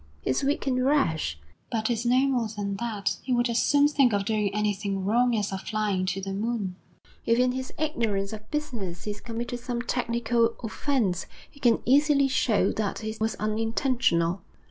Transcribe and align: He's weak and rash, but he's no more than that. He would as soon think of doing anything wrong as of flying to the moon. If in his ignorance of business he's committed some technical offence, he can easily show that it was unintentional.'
He's 0.23 0.41
weak 0.43 0.65
and 0.65 0.83
rash, 0.83 1.37
but 1.71 1.89
he's 1.89 2.07
no 2.07 2.21
more 2.27 2.47
than 2.47 2.75
that. 2.77 3.17
He 3.21 3.31
would 3.33 3.47
as 3.51 3.61
soon 3.61 3.87
think 3.87 4.13
of 4.13 4.25
doing 4.25 4.51
anything 4.51 5.05
wrong 5.05 5.35
as 5.35 5.53
of 5.53 5.61
flying 5.61 6.07
to 6.07 6.19
the 6.19 6.33
moon. 6.33 6.75
If 7.27 7.37
in 7.37 7.51
his 7.51 7.71
ignorance 7.77 8.33
of 8.33 8.49
business 8.49 9.03
he's 9.03 9.21
committed 9.21 9.59
some 9.59 9.83
technical 9.83 10.55
offence, 10.63 11.27
he 11.51 11.59
can 11.59 11.83
easily 11.85 12.27
show 12.29 12.71
that 12.71 13.03
it 13.03 13.21
was 13.21 13.35
unintentional.' 13.35 14.41